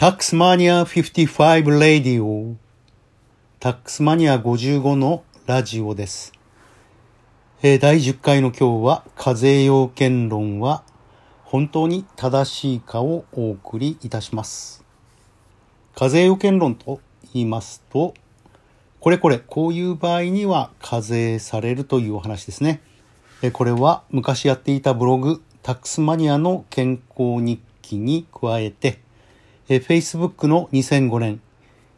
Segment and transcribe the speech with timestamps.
[0.00, 2.56] タックスマニア55レディオ。
[3.58, 6.32] タックスマニア55のラジオです。
[7.60, 10.84] えー、第10回の今日は、課税要件論は
[11.44, 14.82] 本当に正しいかをお送りいたします。
[15.94, 17.02] 課税要件論と
[17.34, 18.14] 言いますと、
[19.00, 22.80] これこれ、こういう場合には課税されるというお話ですね
[23.42, 23.50] え。
[23.50, 29.00] これは昔やっていたブログ、タックスマニアの健康日記に加えて、
[29.72, 31.40] え Facebook の2005年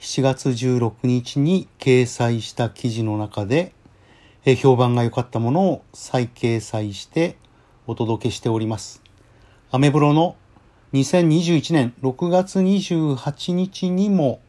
[0.00, 3.74] 7月16日に掲載した記事の中で、
[4.46, 7.36] え評判が良かったものを再掲載して
[7.86, 9.02] お届けしております。
[9.70, 10.36] アメブロの
[10.94, 14.40] 2021年6月28日にも、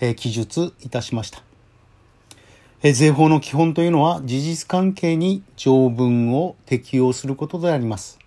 [0.00, 1.42] え記述いたしました。
[2.82, 8.18] え税法の基本というのは事実関係に条文を適用することであります。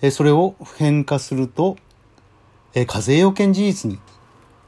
[0.00, 1.76] えそれを普遍化すると、
[2.74, 3.98] え課税要件事実に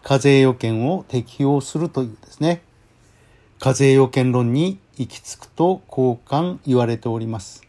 [0.02, 2.62] 課税要件を適用するというですね、
[3.58, 7.62] 課税要件論に行き着くと交換言われております。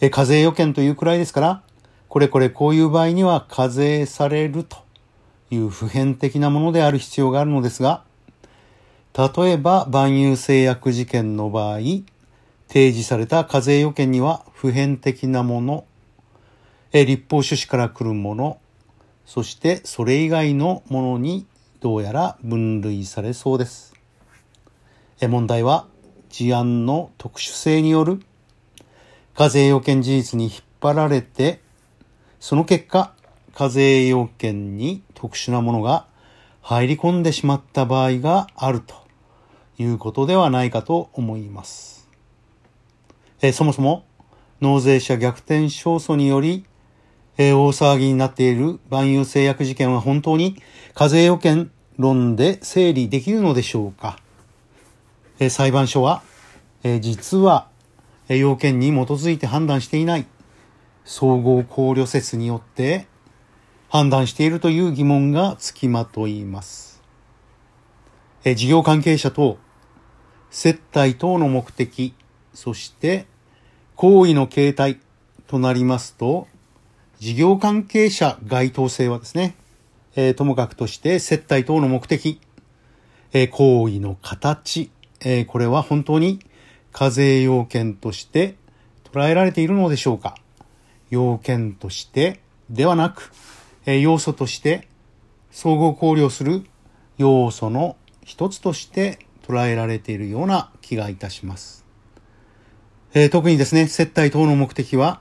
[0.00, 1.62] え課税要件というくらいですから、
[2.08, 4.76] これこれこういう場合には課税されると
[5.50, 8.04] いう普遍的なものである必要があるのですが、
[9.14, 11.78] 例えば、万有制約事件の場合、
[12.68, 15.84] 提示された課税要件には普遍的なもの、
[16.92, 18.58] え立法趣旨から来るもの、
[19.24, 21.46] そしてそれ以外のものに
[21.80, 23.94] どうやら分類されそうです。
[25.20, 25.86] 問題は
[26.28, 28.20] 事案の特殊性による
[29.34, 31.60] 課税要件事実に引っ張られて、
[32.40, 33.14] その結果、
[33.54, 36.06] 課税要件に特殊なものが
[36.60, 38.94] 入り込んでしまった場合があると
[39.78, 42.08] いうことではないかと思います。
[43.40, 44.04] えそもそも
[44.60, 46.64] 納税者逆転勝訴により、
[47.38, 50.56] え大騒ぎになっている万有製薬事件は本当に
[50.94, 54.18] 課税要件論で整理できるのでしょうか、
[55.38, 56.22] え裁判所は、
[56.82, 57.68] え実は、
[58.28, 60.26] え要件に基づいて判断していない
[61.04, 63.06] 総合考慮説によって
[63.88, 67.02] 判断しているという疑問がつきまといます。
[68.44, 69.58] え事業関係者と
[70.50, 72.14] 接待等の目的、
[72.52, 73.26] そして
[73.96, 75.00] 行為の形態
[75.46, 76.48] となりますと、
[77.22, 79.54] 事業関係者該当性はですね、
[80.16, 82.40] えー、ともかくとして接待等の目的、
[83.32, 84.90] えー、行為の形、
[85.20, 86.40] えー、これは本当に
[86.90, 88.56] 課税要件として
[89.12, 90.34] 捉えられているのでしょうか
[91.10, 93.30] 要件としてではなく、
[93.86, 94.88] え要素として
[95.52, 96.64] 総合考慮する
[97.18, 101.84] 要素の一つとして捉えられているような気がいたします。
[103.14, 105.20] え、特にですね、接待等の目的は、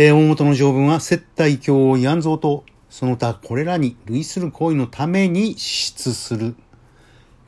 [0.00, 6.54] えー、大元の条文は接待教慰安蔵と、その他これらに類する行為のために支出する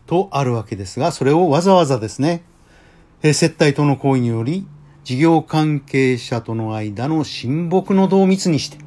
[0.06, 2.42] とあるわけですが、それをわざわざですね、
[3.22, 4.66] えー、接待等の行為により、
[5.04, 8.78] 事業関係者との間の親睦の同密にして、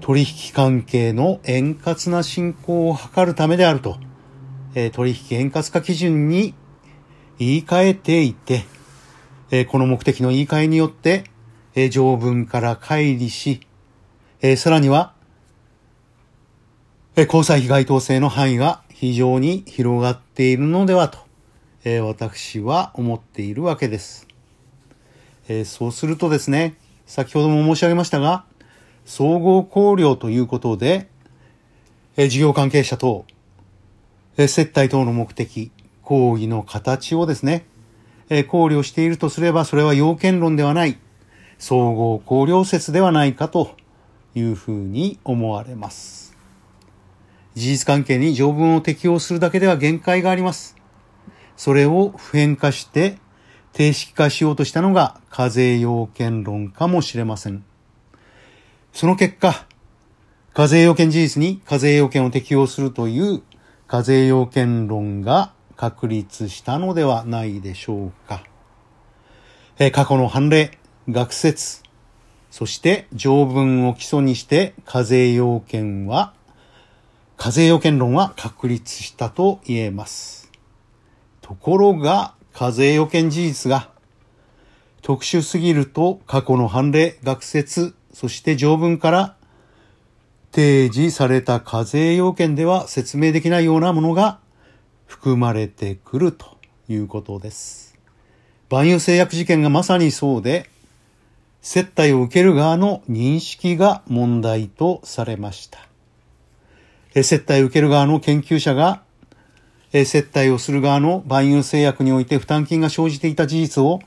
[0.00, 3.98] 取引関係の円滑な進行を図るためであると、
[4.74, 6.54] え取引円滑化基準に
[7.38, 8.64] 言い換えていて、
[9.50, 11.24] えこの目的の言い換えによって、
[11.74, 13.60] え条文から乖離し、
[14.42, 15.14] えさらには、
[17.16, 21.18] え交際費該当性の範囲が非常に広がっているのではと、
[21.84, 24.26] え私は思っているわけです。
[25.48, 28.44] えそうするとですね、先ほども申し上げましたが、
[29.04, 31.08] 総合考慮ということで、
[32.16, 33.24] え事業関係者等、
[34.36, 35.70] え接待等の目的、
[36.02, 37.64] 行為の形をですね、
[38.28, 40.98] え考慮しているとすれば、それは要件論ではない、
[41.62, 43.76] 総合考慮説ではないかと
[44.34, 46.36] いうふうに思われます。
[47.54, 50.74] 事実関係に条文を適用するだけでは限界があります。
[51.56, 53.16] それを普遍化して
[53.72, 57.64] 定式化しようとしたのが課税要件論かもしれません。
[58.92, 59.64] その結果、
[60.54, 63.40] 課税要件事実に課税要件を適用するという
[63.86, 68.42] 課税要件論が確立したのではないでしょうか。
[69.78, 70.76] え過去の判例、
[71.08, 71.82] 学説、
[72.52, 76.32] そして条文を基礎にして課税要件は、
[77.36, 80.50] 課税要件論は確立したと言えます。
[81.40, 83.90] ところが、課税要件事実が
[85.00, 89.36] 特殊すぎると過去の判例、学説、そして条文から
[90.52, 94.38] 提示された課税要件では説明できないようなものが
[95.06, 96.58] 含まれてくると
[96.88, 97.98] いうことです。
[98.68, 100.70] 万有製薬事件がまさにそうで、
[101.62, 105.78] 接待を受ける側の認識が問題とされました。
[107.22, 109.02] 接待を受ける側の研究者が、
[109.92, 114.00] 接待をする側の万有製薬において負担金が生じていた事実を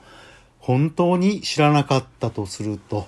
[0.60, 3.08] 本当に知らなかったとすると、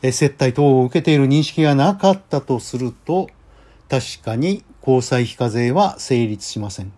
[0.00, 3.30] 接待等を受けている認識がなかったとすると、
[3.88, 6.92] 確かに交際費課税は成立しません。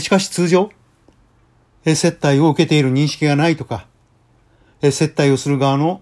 [0.00, 0.68] しかし通常、
[1.84, 3.86] 接待を受けている認識がないとか、
[4.80, 6.00] 接待をする側の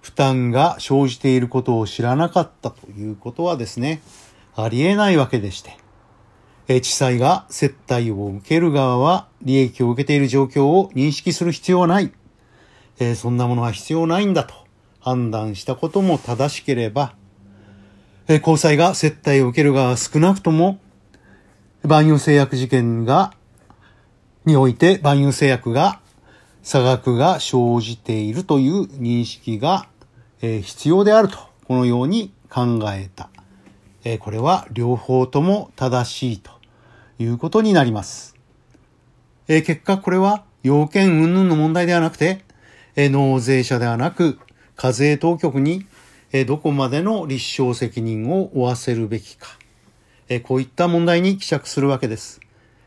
[0.00, 4.00] 負担が生じていることを知らなかったということはですね、
[4.56, 5.76] ありえないわけでして、
[6.68, 12.12] え地裁が接待を受ける側は利益を受けている状況を認識する必要はない。
[12.98, 14.54] えそんなものは必要ないんだと
[15.00, 17.14] 判断したことも正しければ、
[18.28, 20.78] え交際が接待を受ける側は少なくとも、
[21.82, 23.34] 万有製薬事件が、
[24.46, 26.00] において万有製薬が
[26.64, 29.86] 差額が生じているという認識が、
[30.40, 33.28] え必要であると、このように考えた。
[34.02, 36.50] えこれは両方とも正しいと
[37.18, 38.34] いうことになります。
[39.46, 42.42] え結果これは要件云々の問題ではなくて、
[42.96, 44.38] え納税者ではなく
[44.74, 45.84] 課税当局に
[46.32, 49.48] えどこまでの立証責任を負わせるべきか。
[50.30, 52.40] えこういった問題に希釈するわけです。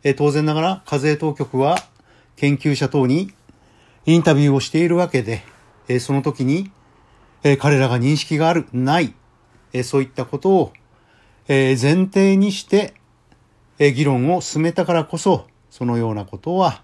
[0.03, 1.77] え当然ながら課税当局は
[2.37, 3.36] 研究者等に
[4.07, 5.43] インタビューをしているわけで、
[5.87, 6.71] えその時に、
[7.43, 9.13] え彼らが認識がある、ない、
[9.73, 10.73] えそういったことを
[11.49, 12.93] え前提にして、
[13.79, 16.83] え議論を進めたからこそ、そのようなことは、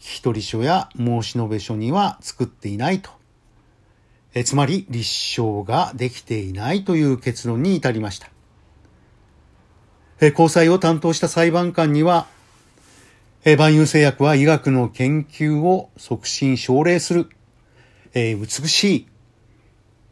[0.00, 3.10] 聞き取り書や申し述べ書には作っていないと。
[4.34, 8.30] えつまり、立証ができていないという結論に至りました。
[10.20, 12.26] え交際を担当した裁判官には、
[13.44, 17.28] え万有製薬は医学の研究を促進奨励する、
[18.14, 19.10] え美しい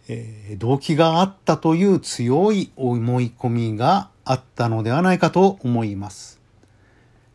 [0.09, 6.41] えー、動機があったという強い思い込みがあったのではないかと思います。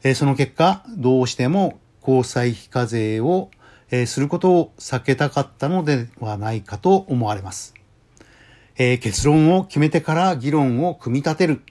[0.04, 3.51] えー、その結果、どうしても交際費課税を、
[3.92, 7.74] えー、することを避けたかったのではないかと思われます。
[8.75, 11.62] え結論を決めてから議論を組み立てる、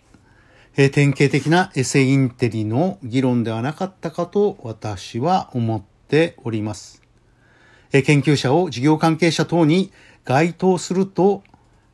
[0.74, 7.02] え典型的なエセインテリの議論ではなかったかと私は思っております。
[7.92, 9.92] え研究者を事業関係者等に
[10.24, 11.42] 該当すると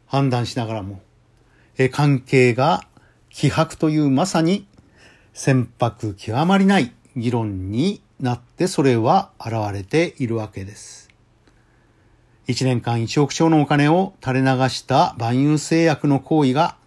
[0.06, 1.00] 判断しながらも、
[1.76, 2.86] え関係が
[3.30, 4.68] 希薄というまさに
[5.32, 11.08] 船舶極まりない議論になってそれは現れているわけです。
[12.46, 16.77] 1年間1億兆のお金を垂れ流した万有製薬の行為が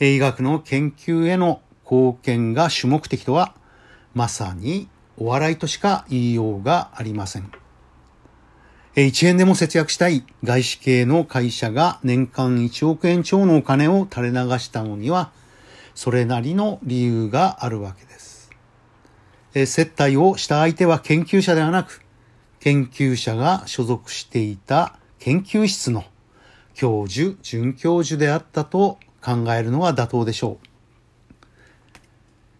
[0.00, 3.54] 医学の研究への貢献が主目的とは
[4.14, 7.50] まさにお笑いとしか言いようがありません。
[8.96, 15.32] 1円でも節約したい外資系の会社が年間1億円超のお金を垂れ流したのには、
[15.94, 18.50] それなりの理由があるわけです。
[19.66, 22.02] 接待をした相手は研究者ではなく、
[22.60, 26.04] 研究者が所属していた研究室の
[26.74, 30.66] 教授、准教授であったと考えるのが妥当でしょう。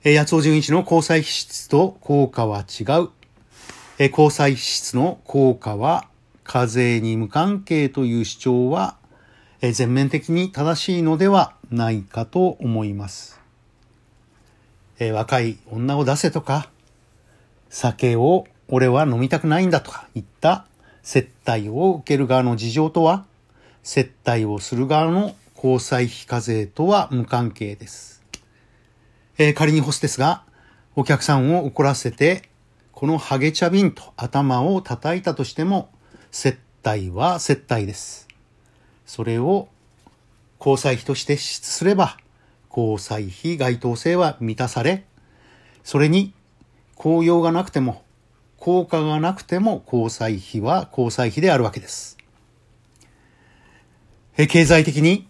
[0.02, 3.10] え八尾純一の交際費質と効果は違う
[4.00, 4.08] え。
[4.08, 6.08] 交際費質の効果は
[6.42, 8.96] 課税に無関係という主張は
[9.60, 13.40] え全面的に正しいのではないかと思います。
[14.98, 16.68] え若い女を出せとか、
[17.70, 20.66] 酒を俺は飲みたくないんだとか言った
[21.02, 23.24] 接待を受ける側の事情とは、
[23.84, 28.22] 接待をする側の交際費課税とは無関係です。
[29.38, 30.42] えー、仮にホステスが
[30.94, 32.48] お客さんを怒らせて、
[32.92, 35.90] このハゲ茶瓶と頭を叩いたとしても、
[36.30, 38.28] 接待は接待です。
[39.06, 39.68] それを
[40.58, 42.16] 交際費として支出すれば、
[42.70, 45.04] 交際費該当性は満たされ、
[45.84, 46.34] それに
[46.94, 48.02] 効用がなくても、
[48.58, 52.16] 効果がなくても交際費は交際費であるわけです。
[54.36, 55.26] 経済的に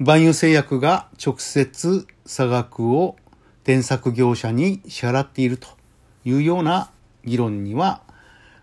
[0.00, 3.16] 万有製薬が直接差額を
[3.62, 5.68] 添削業者に支払っていると
[6.24, 6.90] いうような
[7.24, 8.02] 議論には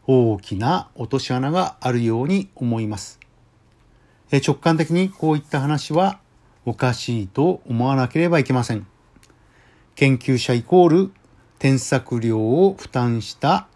[0.08, 3.20] 大きな落とし穴があるように思います。
[4.46, 6.20] 直感的にこういった話は
[6.66, 8.86] おかしいと思わなければいけません。
[9.96, 11.12] 研究者イコール
[11.60, 13.68] 添削料を負担した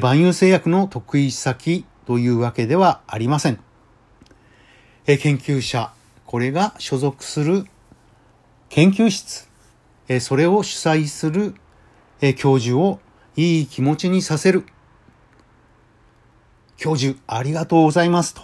[0.00, 3.60] 万有製薬の得意先というわけではありません。
[5.06, 5.92] 研究者、
[6.28, 7.64] これが所属する
[8.68, 9.48] 研究室、
[10.08, 11.54] えそれを主催する
[12.20, 13.00] え教授を
[13.34, 14.66] いい気持ちにさせる。
[16.76, 18.42] 教授ありがとうございますと、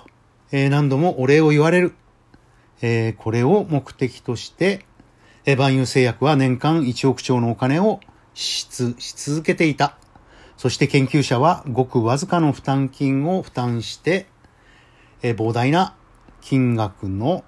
[0.51, 1.95] え、何度もお礼を言われる。
[2.81, 4.87] え、これを目的として、
[5.45, 8.01] え万有製薬は年間1億兆のお金を
[8.33, 9.99] 支出し続けていた。
[10.57, 14.27] そして研究者はごくわずかの負担金を負担して、
[15.21, 15.95] え膨大な
[16.41, 17.45] 金額の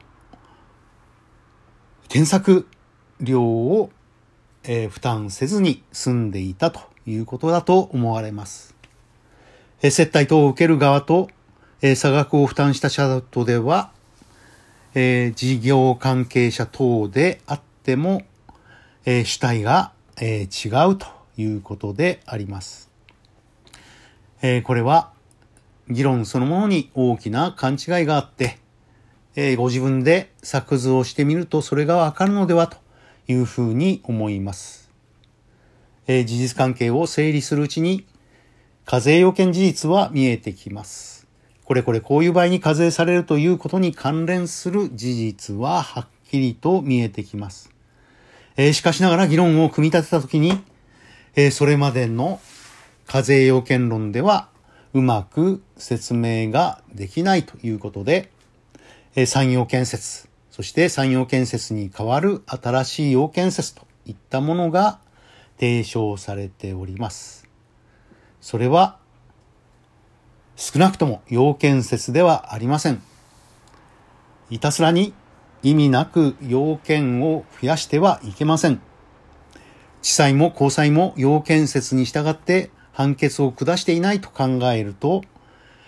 [2.16, 2.66] 添削
[3.20, 3.90] 量を、
[4.64, 8.74] え負担せずに済んでいたということだと思われます。
[9.82, 11.28] え接待等を受ける側と、
[11.82, 13.90] え差額を負担した者とでは、
[14.94, 18.22] え事業関係者等であっても、
[19.04, 21.06] え主体が、え違うと
[21.36, 22.90] いうことであります。
[24.40, 25.10] えこれは
[25.90, 28.58] 議論そのものに大きな勘違いがあって、
[29.38, 32.78] えご自分で作図をしてみるとそれがわかるのではと
[33.28, 34.90] いうふうに思います。
[36.06, 38.06] え事実関係を整理するうちに、
[38.86, 41.26] 課税要件事実は見えてきます。
[41.64, 47.70] これこれこういう場合に課税されるということに関連する事実ははっきりと見えてきます。
[48.56, 50.58] えしかしながら議論を組み立てたときに、
[51.34, 52.40] えそれまでの
[53.06, 54.48] 課税要件論では
[54.94, 58.30] うまく説明ができないということで、
[59.24, 64.98] 産業建設、そして産業建設に代わる新しい要建設といったものが
[65.58, 67.48] 提唱されております。
[68.42, 68.98] それは
[70.56, 73.02] 少なくとも要建設ではありません。
[74.50, 75.14] いたすらに
[75.62, 78.82] 意味なく要件を増やしてはいけません。
[80.02, 85.22] 地裁も高裁も要建設に従って判決を下していないと考えると、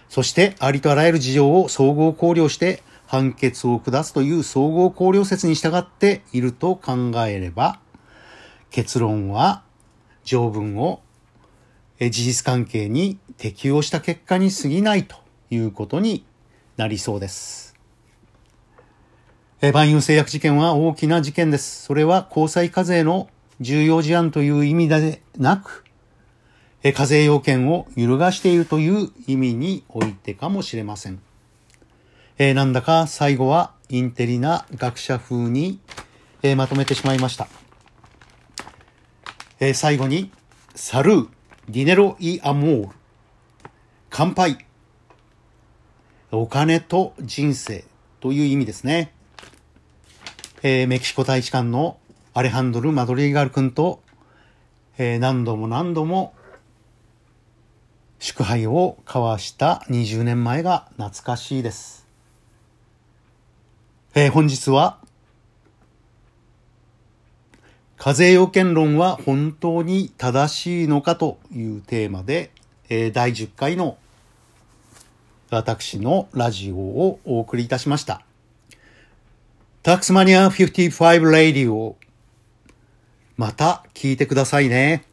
[0.09, 7.81] そしてありとあらゆる事情を総合考慮して判決を下すという総合考慮説に従っていると考えれば、
[8.71, 9.63] 結論は
[10.25, 11.01] 条文を
[11.99, 15.17] 事実関係に適用した結果に過ぎないと
[15.49, 16.27] いうことに
[16.77, 17.75] なりそうです。
[19.73, 21.85] 万有製薬事件は大きな事件です。
[21.85, 25.83] それは交際課税の重要事案という意味でなく、
[26.95, 31.21] 課税要件を揺るがしているという意味においてかもしれません。
[32.41, 35.81] えー、なんだか最後はインテリな学者風に、
[36.43, 37.49] えー、まとめてしまいました。
[39.59, 40.31] えー、最後に、
[40.77, 41.29] サルー、
[41.69, 42.95] ディネロ・イ・アモール、
[44.09, 44.65] 乾杯、
[46.31, 47.85] お金と人生
[48.21, 49.13] という意味ですね。
[50.63, 51.99] えー、メキシコ大使館の
[52.35, 54.01] アレハンドル・マドリーガル君と、
[54.97, 56.35] えー、何度も何度も
[58.21, 61.98] 祝杯を交わした20年前が懐かしいです。
[64.21, 64.99] えー、本日は、
[67.97, 72.51] 課税要件論は本当に正しいのかというテーマで、
[72.89, 73.97] えー、第10回の
[75.51, 78.23] 私のラジオをお送りいたしました。
[79.85, 81.95] タックスマニア55レディオ
[83.37, 85.05] また聞いてくださいね。